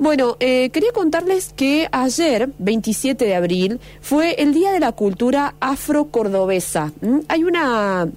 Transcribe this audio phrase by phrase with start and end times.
[0.00, 5.56] Bueno, eh, quería contarles que ayer, 27 de abril, fue el Día de la Cultura
[5.60, 6.90] Afro-Cordobesa.
[7.28, 8.08] Hay una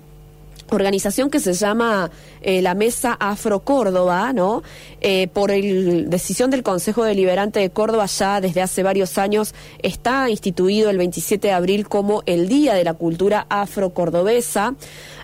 [0.69, 2.09] organización que se llama
[2.43, 4.63] eh, la Mesa Afro Córdoba, ¿no?
[5.01, 10.29] Eh, por el decisión del Consejo Deliberante de Córdoba ya desde hace varios años está
[10.29, 14.75] instituido el 27 de abril como el Día de la Cultura Afro Cordobesa.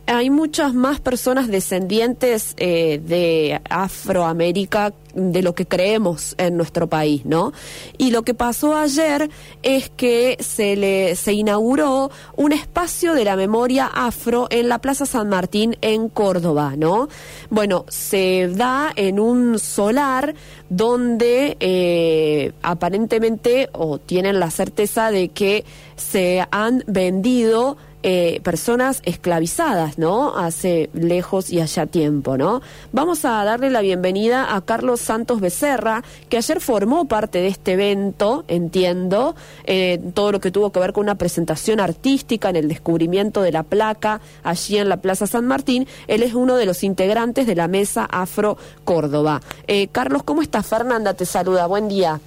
[0.05, 7.25] Hay muchas más personas descendientes eh, de Afroamérica de lo que creemos en nuestro país,
[7.25, 7.51] ¿no?
[7.97, 9.29] Y lo que pasó ayer
[9.61, 15.05] es que se le se inauguró un espacio de la memoria afro en la Plaza
[15.05, 17.08] San Martín en Córdoba, ¿no?
[17.49, 20.35] Bueno, se da en un solar
[20.69, 29.97] donde eh, aparentemente o tienen la certeza de que se han vendido eh, personas esclavizadas,
[29.97, 30.37] ¿no?
[30.37, 32.61] Hace lejos y allá tiempo, ¿no?
[32.91, 37.73] Vamos a darle la bienvenida a Carlos Santos Becerra, que ayer formó parte de este
[37.73, 39.35] evento, entiendo,
[39.65, 43.51] eh, todo lo que tuvo que ver con una presentación artística en el descubrimiento de
[43.51, 45.87] la placa allí en la Plaza San Martín.
[46.07, 49.41] Él es uno de los integrantes de la Mesa Afro Córdoba.
[49.67, 50.65] Eh, Carlos, ¿cómo estás?
[50.67, 51.67] Fernanda te saluda.
[51.67, 52.19] Buen día.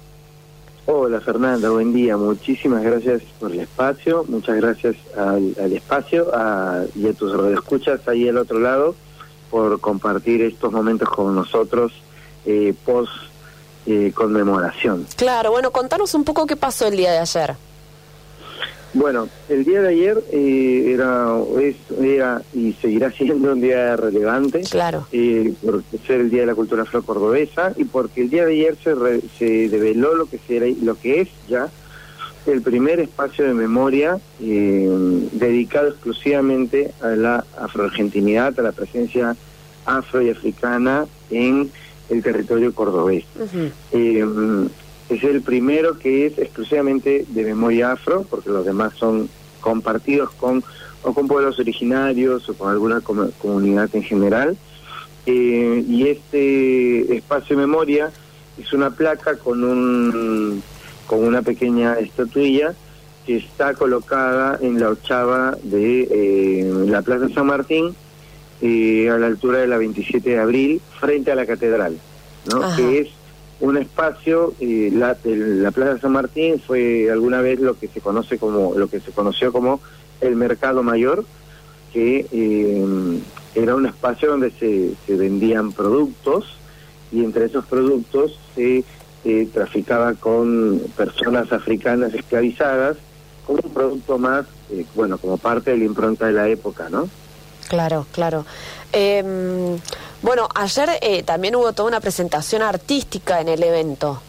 [0.85, 2.17] Hola Fernanda, buen día.
[2.17, 4.25] Muchísimas gracias por el espacio.
[4.27, 6.27] Muchas gracias al, espacio
[6.93, 8.93] y a tus escuchas ahí al otro lado
[9.49, 11.93] por compartir estos momentos con nosotros
[12.45, 13.13] eh, post
[13.85, 15.07] eh, conmemoración.
[15.15, 17.55] Claro, bueno, contanos un poco qué pasó el día de ayer.
[18.93, 24.61] Bueno, el día de ayer eh, era, es, era y seguirá siendo un día relevante.
[24.69, 25.07] Claro.
[25.11, 28.77] Eh, por ser el Día de la Cultura Afro-Cordobesa y porque el día de ayer
[28.83, 31.69] se, se develó lo que, será, lo que es ya
[32.45, 34.89] el primer espacio de memoria eh,
[35.31, 39.35] dedicado exclusivamente a la afroargentinidad, a la presencia
[39.85, 41.71] afro y africana en
[42.09, 43.25] el territorio cordobés
[45.09, 49.29] es el primero que es exclusivamente de memoria afro, porque los demás son
[49.61, 50.63] compartidos con
[51.03, 54.57] o con pueblos originarios o con alguna comunidad en general.
[55.25, 58.11] Eh, y este espacio de memoria
[58.57, 60.61] es una placa con un
[61.07, 62.73] con una pequeña estatuilla
[63.25, 67.95] que está colocada en la ochava de eh, la Plaza San Martín,
[68.61, 71.97] eh, a la altura de la 27 de abril, frente a la catedral,
[72.51, 72.75] ¿no?
[72.75, 73.09] que es
[73.59, 78.37] un espacio, eh, la, la Plaza San Martín fue alguna vez lo que se conoce
[78.37, 79.79] como, lo que se conoció como
[80.21, 81.25] el Mercado Mayor,
[81.93, 83.19] que eh,
[83.55, 86.57] era un espacio donde se, vendían productos
[87.11, 88.83] y entre esos productos se
[89.53, 92.97] traficaba con personas africanas esclavizadas
[93.45, 97.09] como un producto más, eh, bueno, como parte de la impronta de la época, ¿no?
[97.69, 98.45] Claro, claro.
[100.23, 104.21] Bueno, ayer eh, también hubo toda una presentación artística en el evento.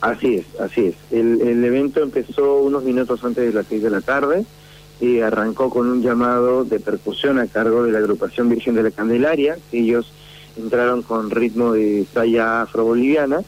[0.00, 0.94] Así es, así es.
[1.10, 4.46] El, el evento empezó unos minutos antes de las seis de la tarde
[4.98, 8.90] y arrancó con un llamado de percusión a cargo de la agrupación Virgen de la
[8.90, 9.58] Candelaria.
[9.72, 10.10] Ellos
[10.56, 13.42] entraron con ritmo de talla afro-boliviana.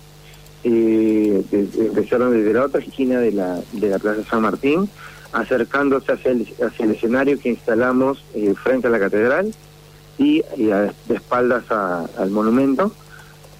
[0.64, 4.90] Eh, empezaron desde la otra esquina de la, de la Plaza San Martín
[5.32, 9.54] acercándose hacia el, hacia el escenario que instalamos eh, frente a la catedral
[10.18, 12.92] y, de espaldas al monumento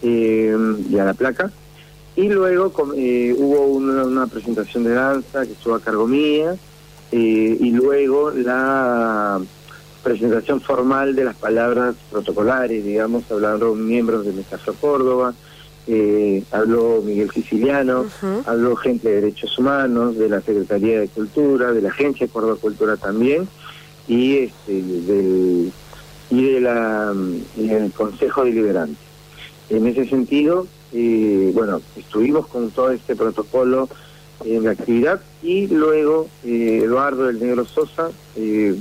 [0.02, 0.56] eh,
[0.90, 1.50] y a la placa.
[2.14, 6.56] Y luego eh, hubo una, presentación de danza que estuvo a cargo mía
[7.10, 9.38] y luego la
[10.02, 15.34] presentación formal de las palabras protocolares, digamos, hablaron miembros de Mestafro Córdoba,
[15.86, 18.06] eh, habló Miguel Siciliano,
[18.46, 22.56] habló gente de derechos humanos, de la Secretaría de Cultura, de la Agencia de Córdoba
[22.60, 23.48] Cultura también,
[24.08, 25.72] y este, del
[26.32, 27.12] y de la
[27.56, 28.96] del Consejo Deliberante.
[29.68, 33.88] En ese sentido, eh, bueno, estuvimos con todo este protocolo
[34.44, 38.74] en la actividad y luego eh, Eduardo del Negro Sosa eh,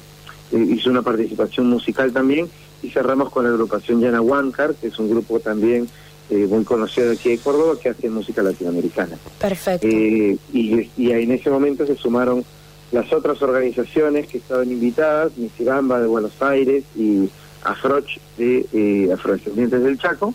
[0.51, 2.49] hizo una participación musical también
[2.81, 5.89] y cerramos con la agrupación Yana Huáncar, que es un grupo también
[6.29, 9.17] eh, muy conocido aquí de Córdoba que hace música latinoamericana.
[9.39, 9.85] Perfecto.
[9.85, 12.45] Eh, y, y, en ese momento se sumaron
[12.91, 17.29] las otras organizaciones que estaban invitadas, Misiramba de Buenos Aires y
[17.63, 18.07] Afroch
[18.37, 20.33] de eh, Afrodescendientes del Chaco,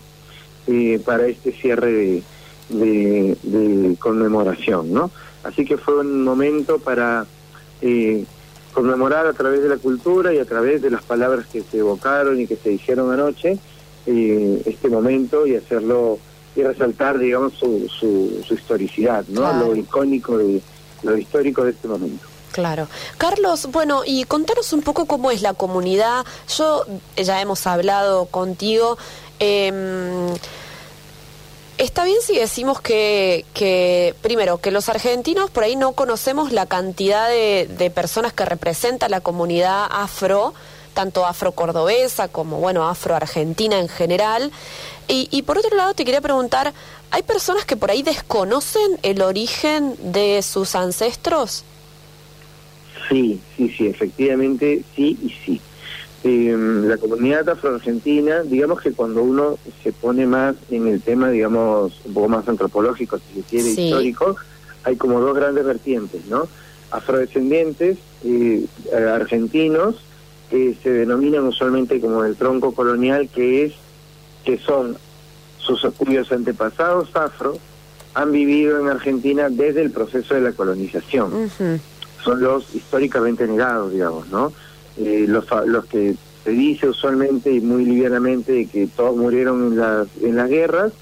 [0.67, 2.23] eh, para este cierre
[2.69, 5.11] de, de, conmemoración, ¿no?
[5.43, 7.25] Así que fue un momento para
[7.81, 8.25] eh,
[8.73, 12.39] conmemorar a través de la cultura y a través de las palabras que se evocaron
[12.39, 13.57] y que se dijeron anoche,
[14.05, 16.19] eh, este momento y hacerlo
[16.55, 19.53] y resaltar, digamos, su, su, historicidad, ¿no?
[19.53, 20.61] Lo icónico de
[21.03, 22.25] lo histórico de este momento.
[22.51, 22.87] Claro.
[23.17, 26.25] Carlos, bueno, y contanos un poco cómo es la comunidad.
[26.57, 26.85] Yo
[27.15, 28.97] ya hemos hablado contigo.
[29.39, 30.35] Eh,
[31.77, 36.65] Está bien si decimos que, que, primero, que los argentinos por ahí no conocemos la
[36.65, 40.55] cantidad de, de personas que representa la comunidad afro,
[40.95, 44.51] tanto afro-cordobesa como, bueno, afro-argentina en general.
[45.07, 46.73] Y, y por otro lado, te quería preguntar,
[47.11, 51.63] ¿hay personas que por ahí desconocen el origen de sus ancestros?
[53.09, 55.61] Sí, sí, sí, efectivamente, sí y sí.
[56.23, 56.55] Eh,
[56.85, 62.13] la comunidad afroargentina, digamos que cuando uno se pone más en el tema, digamos, un
[62.13, 63.81] poco más antropológico, si se quiere, Sí.
[63.83, 64.35] histórico,
[64.83, 66.47] hay como dos grandes vertientes, ¿no?
[66.91, 68.65] Afrodescendientes eh,
[69.15, 69.95] argentinos
[70.49, 73.73] que se denominan usualmente como el tronco colonial, que es
[74.43, 74.97] que son
[75.59, 77.57] sus cuyos antepasados afro
[78.13, 81.79] han vivido en Argentina desde el proceso de la colonización Ujú.
[82.23, 84.51] Son los históricamente negados, digamos, ¿no?
[84.97, 90.07] Eh, los, los que se dice usualmente y muy livianamente que todos murieron en las,
[90.21, 90.93] en las guerras,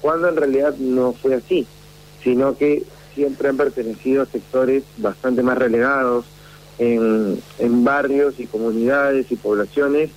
[0.00, 1.66] cuando en realidad no fue así,
[2.22, 2.84] sino que
[3.14, 6.24] siempre han pertenecido a sectores bastante más relegados
[6.78, 10.10] en, en barrios y comunidades y poblaciones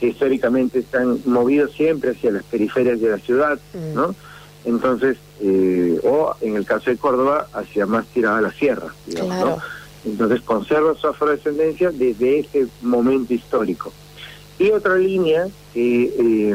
[0.00, 3.94] que históricamente están movidos siempre hacia las periferias de la ciudad, Mm.
[3.94, 4.14] ¿no?
[4.64, 9.34] Entonces, eh, o en el caso de Córdoba, hacia más tirada a la sierra, digamos,
[9.36, 9.50] Claro.
[9.56, 9.62] ¿no?
[10.04, 13.92] Entonces conserva su afrodescendencia desde ese momento histórico.
[14.58, 16.54] Y otra línea que eh,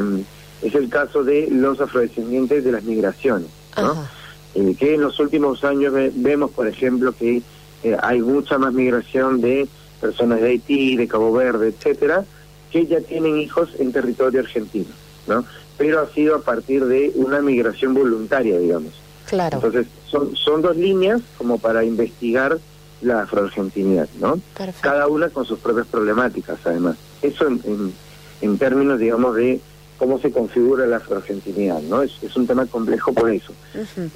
[0.62, 3.48] es el caso de los afrodescendientes de las migraciones,
[3.78, 4.08] ¿no?
[4.56, 7.42] Eh, que en los últimos años ve- vemos, por ejemplo, que
[7.84, 9.68] eh, hay mucha más migración de
[10.02, 12.26] personas de Haití, de Cabo Verde, etcétera,
[12.72, 14.90] que ya tienen hijos en territorio argentino,
[15.28, 15.46] ¿no?
[15.78, 18.94] Pero ha sido a partir de una migración voluntaria, digamos.
[19.30, 19.58] Claro.
[19.58, 22.58] Entonces, son, son dos líneas como para investigar
[23.02, 24.40] la afroargentinidad, ¿no?
[24.58, 24.82] Perfecto.
[24.82, 26.98] Cada una con sus propias problemáticas, además.
[27.22, 27.94] Eso en, en,
[28.42, 29.60] en términos, digamos, de
[29.98, 32.02] cómo se configura la afroargentinidad, ¿no?
[32.04, 33.54] Es, es un tema complejo por eso.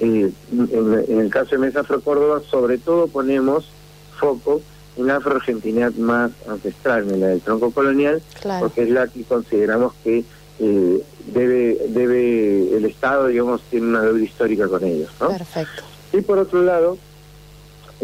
[0.00, 3.68] Eh, en, en el caso de Mesa Afro Córdoba, sobre todo ponemos
[4.18, 4.60] foco
[4.96, 8.66] en la afroargentinidad más ancestral, en la del tronco colonial, Claro.
[8.66, 10.24] porque es la que consideramos que
[10.60, 11.02] eh,
[11.32, 15.28] debe, debe, el Estado, digamos, tiene una deuda histórica con ellos, ¿no?
[15.30, 15.82] Perfecto.
[16.12, 16.98] Y por otro lado,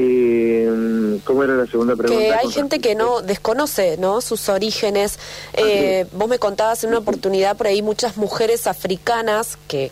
[0.00, 2.22] eh, ¿cómo era la segunda pregunta?
[2.22, 5.18] Que hay gente que no desconoce no sus orígenes.
[5.54, 9.90] Eh, vos me contabas en una oportunidad por ahí muchas mujeres africanas que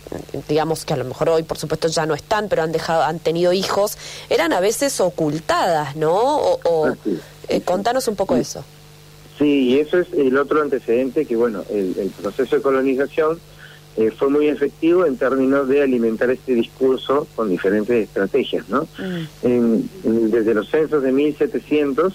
[0.48, 3.18] digamos que a lo mejor hoy por supuesto ya no están, pero han dejado han
[3.18, 3.98] tenido hijos,
[4.30, 6.14] eran a veces ocultadas, ¿no?
[6.14, 6.96] O, o- es.
[7.48, 8.64] eh, contanos un poco eso.
[9.38, 13.38] Sí, y eso es el otro antecedente que, bueno, el, el proceso de colonización
[13.96, 18.82] eh, fue muy efectivo en términos de alimentar este discurso con diferentes estrategias, ¿no?
[18.98, 19.46] Mm.
[19.46, 22.14] En- en- desde los censos de 1700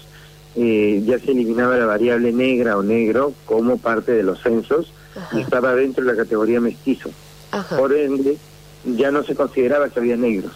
[0.54, 5.38] eh, ya se eliminaba la variable negra o negro como parte de los censos Ajá.
[5.38, 7.10] y estaba dentro de la categoría mestizo.
[7.50, 7.76] Ajá.
[7.76, 8.36] Por ende,
[8.84, 10.52] ya no se consideraba que había negros.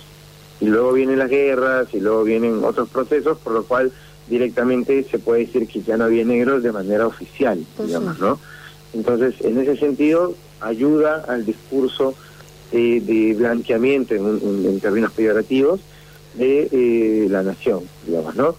[0.61, 3.90] Y luego vienen las guerras y luego vienen otros procesos, por lo cual
[4.28, 7.87] directamente se puede decir que ya no había negros de manera oficial, Ujú.
[7.87, 8.38] digamos, ¿no?
[8.94, 12.14] Entonces, en ese sentido, ayuda al discurso
[12.73, 15.81] eh, de blanqueamiento, en, en- en términos peyorativos,
[16.35, 18.56] de eh, la nación, digamos, ¿no?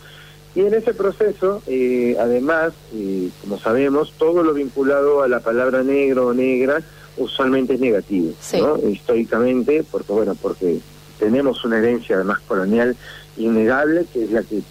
[0.55, 5.83] Y en ese proceso, eh, además, eh, como sabemos, todo lo vinculado a la palabra
[5.83, 6.81] negro o negra
[7.17, 8.59] usualmente es negativo, Sí.
[8.59, 8.77] ¿no?
[8.89, 10.79] Históricamente, porque bueno, porque
[11.19, 12.95] tenemos una herencia además colonial
[13.37, 14.61] innegable, que es la que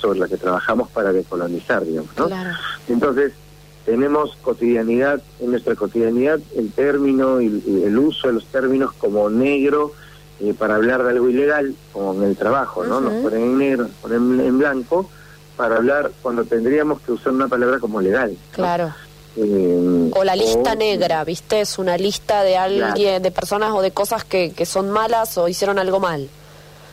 [0.00, 2.26] sobre la que trabajamos para decolonizar, digamos, ¿no?
[2.28, 2.50] Claro.
[2.88, 3.32] Entonces,
[3.84, 7.46] tenemos cotidianidad, en nuestra cotidianidad, el término y
[7.84, 9.92] el uso de los términos como negro
[10.40, 13.00] eh, para hablar de algo ilegal, como en el trabajo, ¿no?
[13.00, 13.22] Nos Ujú.
[13.24, 15.08] ponen en negro, nos ponen en blanco,
[15.56, 18.30] para hablar cuando tendríamos que usar una palabra como legal.
[18.32, 18.36] ¿no?
[18.52, 18.92] Claro.
[19.36, 21.60] Eh, O la lista o- negra, ¿viste?
[21.60, 25.46] Es una lista de alguien, de personas o de cosas que, que son malas o
[25.48, 26.28] hicieron algo mal.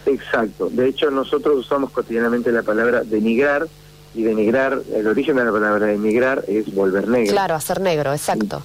[0.06, 0.68] Exacto.
[0.72, 3.68] De hecho, nosotros usamos cotidianamente la palabra denigrar,
[4.13, 7.32] y denigrar, el origen de la palabra denigrar es volver negro.
[7.32, 8.62] Claro, hacer negro, exacto.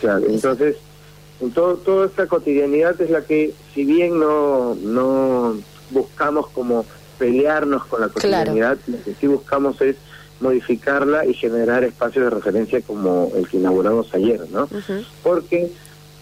[0.00, 0.76] Claro, entonces,
[1.40, 5.56] en todo, toda esta cotidianidad es la que, si bien no, no
[5.90, 6.84] buscamos como
[7.18, 9.96] pelearnos con la cotidianidad, lo que sí buscamos es
[10.40, 14.68] modificarla y generar espacios de referencia como el que inauguramos ayer, ¿no?
[15.22, 15.70] Porque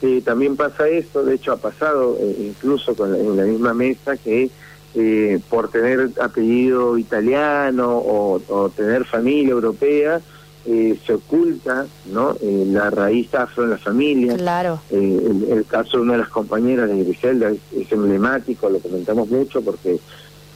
[0.02, 3.72] eh, también pasa esto, de hecho ha pasado eh, incluso con la- en la misma
[3.72, 4.50] mesa que
[4.94, 10.20] eh, por tener apellido italiano o, o tener familia europea,
[10.66, 12.36] eh, se oculta ¿no?
[12.42, 14.36] Eh, la raíz afro en la familia.
[14.36, 14.80] Claro.
[14.90, 18.78] Eh, el, el caso de una de las compañeras de Griselda es, es emblemático, lo
[18.78, 19.98] comentamos mucho porque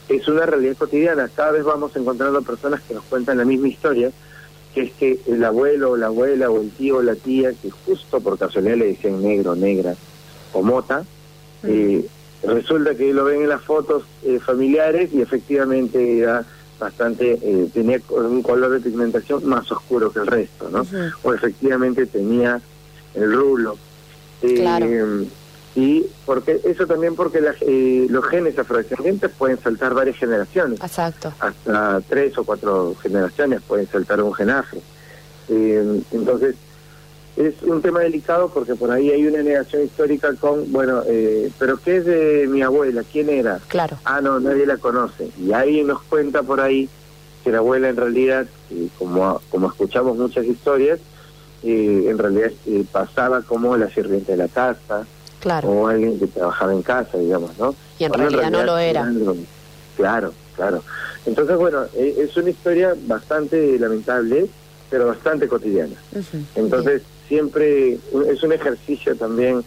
[0.08, 1.30] es una realidad cotidiana.
[1.34, 4.10] Cada vez vamos encontrando personas que nos cuentan la misma historia,
[4.74, 7.70] que es que el abuelo o la abuela o el tío o la tía, que
[7.70, 9.94] justo por casualidad le decían negro, negra
[10.52, 11.04] o mota,
[11.66, 12.04] Eh,
[12.46, 16.44] resulta que lo ven en las fotos eh, familiares y efectivamente era
[16.78, 20.86] bastante, eh, tenía un color de pigmentación más oscuro que el resto, ¿no?
[21.22, 22.60] O efectivamente tenía
[23.14, 23.78] el rulo.
[24.40, 24.86] Claro.
[25.76, 30.80] Y porque eso también porque los genes afrodescendientes pueden saltar varias generaciones.
[30.80, 31.32] Exacto.
[31.40, 34.80] Hasta tres o cuatro generaciones pueden saltar un gen afro.
[35.48, 36.54] entonces,
[37.36, 41.78] es un tema delicado porque por ahí hay una negación histórica con, bueno, eh, pero
[41.78, 43.02] ¿qué es de mi abuela?
[43.10, 43.60] ¿Quién era?
[43.68, 43.98] Claro.
[44.04, 45.30] Ah, no, nadie la conoce.
[45.38, 46.88] Y ahí nos cuenta por ahí
[47.42, 48.46] que la abuela en realidad,
[48.98, 51.00] como, como escuchamos muchas historias,
[51.64, 55.04] eh, en realidad eh, pasaba como la sirvienta de la casa,
[55.40, 55.68] claro.
[55.68, 57.74] o alguien que trabajaba en casa, digamos, ¿no?
[57.98, 59.10] Y en, realidad, no lo era.
[59.96, 60.82] Claro, claro.
[61.26, 64.46] Entonces, bueno, es una historia bastante lamentable,
[64.90, 65.96] pero bastante cotidiana.
[66.54, 69.64] Entonces, siempre es un ejercicio también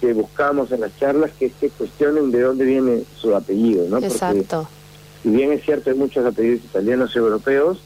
[0.00, 3.98] que buscamos en las charlas, que es que cuestionen de dónde viene su apellido, ¿no?
[3.98, 4.68] Exacto.
[5.22, 7.78] si bien es cierto, hay muchos apellidos italianos y europeos,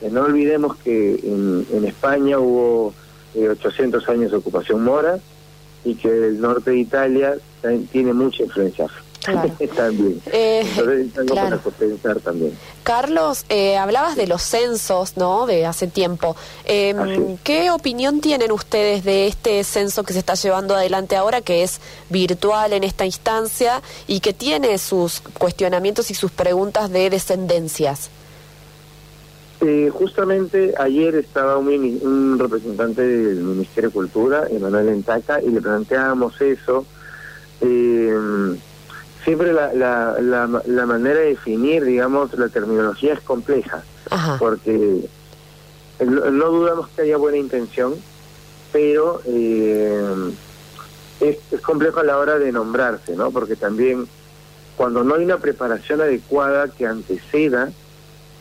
[0.00, 2.94] eh, no olvidemos que en, en España hubo
[3.34, 5.18] 800 eh, años de ocupación mora
[5.84, 7.36] y que el norte de Italia
[7.92, 8.86] tiene mucha influencia
[9.30, 9.54] Claro.
[9.76, 10.22] también.
[10.26, 10.66] Eh,
[11.26, 11.60] claro.
[11.78, 12.52] pensar también.
[12.82, 15.46] Carlos, eh, hablabas de los censos, ¿no?
[15.46, 16.36] De hace tiempo.
[16.64, 21.62] Eh, ¿Qué opinión tienen ustedes de este censo que se está llevando adelante ahora, que
[21.62, 28.10] es virtual en esta instancia y que tiene sus cuestionamientos y sus preguntas de descendencias?
[29.60, 35.60] Eh, justamente ayer estaba un, un, representante del Ministerio de Cultura, Emanuel Entaca, y le
[35.60, 36.86] planteábamos eso.
[37.60, 38.14] Eh,
[39.28, 40.16] siempre la, la,
[40.64, 43.84] la, manera de definir, digamos, la terminología es compleja,
[44.38, 45.06] porque
[46.00, 47.94] no, dudamos que haya buena intención,
[48.72, 50.32] pero eh,
[51.20, 53.30] es, complejo a la hora de nombrarse, ¿no?
[53.30, 54.08] Porque también
[54.78, 57.70] cuando no hay una preparación adecuada que anteceda,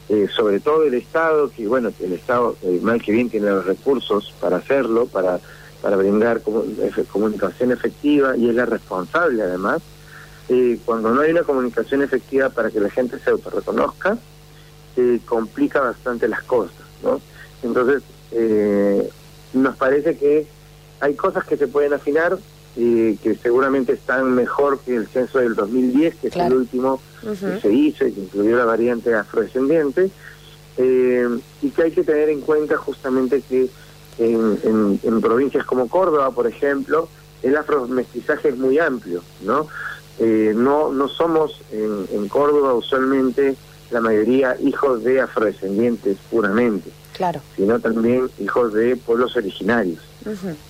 [0.07, 3.65] eh, sobre todo el Estado, que bueno, el Estado, eh, mal que bien, tiene los
[3.65, 5.41] recursos para hacerlo, para,
[5.81, 6.43] para brindar
[7.11, 9.81] comunicación efectiva y es la responsable además,
[10.49, 14.17] eh, cuando no hay una comunicación efectiva para que la gente se autorreconozca,
[14.95, 17.21] eh, complica bastante las cosas, ¿no?
[17.63, 19.09] Entonces, eh,
[19.53, 20.47] nos parece que
[20.99, 22.37] hay cosas que se pueden afinar,
[22.79, 27.59] y que seguramente están mejor que el censo del 2010, que es el último que
[27.59, 30.11] se hizo y que incluyó la variante afrodescendiente,
[30.77, 33.67] y que hay que tener en cuenta justamente que
[34.19, 37.09] en, en provincias como Córdoba, por ejemplo,
[37.41, 39.67] el afromestizaje es muy amplio, ¿no?
[40.19, 43.55] Eh, no, no somos en, Córdoba usualmente
[43.91, 47.41] la mayoría hijos de afrodescendientes puramente, claro.
[47.55, 49.99] sino también hijos de pueblos originarios.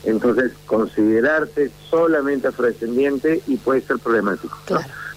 [0.03, 4.55] Entonces, considerarse solamente afrodescendiente y puede ser problemático.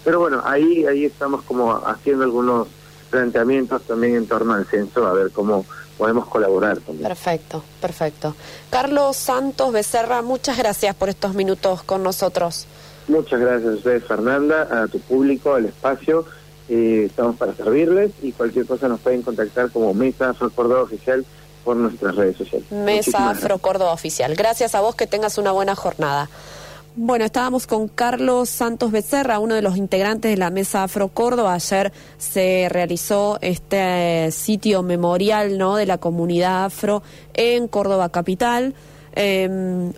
[0.03, 2.69] Pero bueno, ahí, ahí estamos como haciendo algunos
[3.11, 5.67] planteamientos también en torno al censo, a ver cómo
[5.99, 7.07] podemos colaborar también.
[7.07, 8.35] Perfecto, perfecto.
[8.71, 12.67] Carlos Santos Becerra, muchas gracias por estos minutos con nosotros.
[13.09, 16.25] Muchas gracias a ustedes, Fernanda, a tu público, al espacio.
[16.69, 21.25] Eh, estamos para servirles y cualquier cosa nos pueden contactar como Mesa Afro Córdoba Oficial
[21.65, 22.71] por nuestras redes sociales.
[22.71, 24.35] Mesa Afro Córdoba Oficial.
[24.37, 26.31] Gracias a vos, que tengas una buena jornada.
[26.97, 31.55] Bueno, estábamos con Carlos Santos Becerra, uno de los integrantes de la Mesa Afro Córdoba.
[31.55, 35.77] Ayer se realizó este sitio memorial ¿no?
[35.77, 37.03] de la comunidad afro
[37.35, 38.75] en Córdoba Capital
[39.15, 39.49] eh,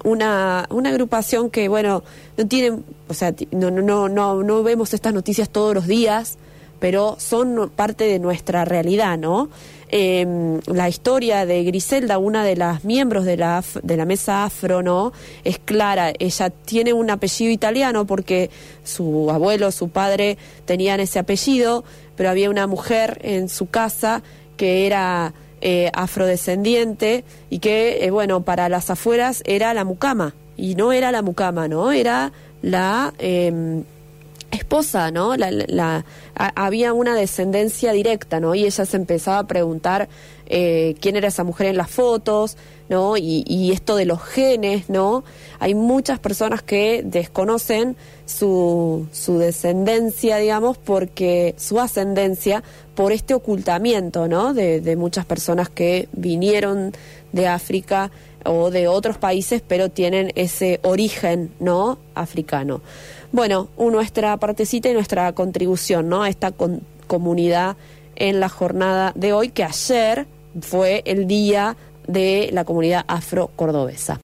[0.04, 2.02] una, una agrupación que, bueno,
[2.36, 6.38] no tienen, o sea, no, no, no, no vemos estas noticias todos los días,
[6.80, 9.48] pero son parte de nuestra realidad, ¿no?
[9.94, 14.82] Eh, la historia de Griselda, una de las miembros de la, de la mesa afro,
[14.82, 15.12] ¿no?
[15.44, 18.50] Es clara, ella tiene un apellido italiano porque
[18.84, 21.84] su abuelo, su padre tenían ese apellido,
[22.16, 24.22] pero había una mujer en su casa
[24.56, 30.34] que era eh, afrodescendiente y que, eh, bueno, para las afueras era la mucama.
[30.56, 31.92] Y no era la mucama, ¿no?
[31.92, 33.84] Era la em,
[34.52, 35.36] esposa, ¿no?
[35.36, 36.04] La,
[36.34, 38.54] había una descendencia directa, ¿no?
[38.54, 40.08] Y ella se empezaba a preguntar
[40.46, 42.56] eh, quién era esa mujer en las fotos,
[42.88, 43.16] ¿no?
[43.16, 45.24] Y, esto de los genes, ¿no?
[45.58, 52.62] Hay muchas personas que desconocen su, su descendencia, digamos, porque su ascendencia
[52.94, 54.52] por este ocultamiento, ¿no?
[54.52, 56.92] De muchas personas que vinieron
[57.32, 58.10] de África
[58.44, 61.98] o de otros países, pero tienen ese origen, ¿no?
[62.14, 62.82] Africano.
[63.32, 66.22] Bueno, nuestra partecita y nuestra contribución, ¿no?
[66.22, 66.52] A esta
[67.06, 67.76] comunidad
[68.14, 70.26] en la jornada de hoy, que ayer
[70.60, 74.20] fue el día de la comunidad afro-cordobesa.